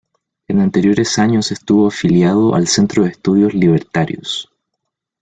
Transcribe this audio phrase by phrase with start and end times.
[0.47, 4.51] En anteriores años, estuvo afiliado al Centro de Estudios Libertarios.